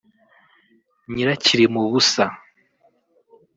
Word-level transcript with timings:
nyirakirimubusa 1.13 2.23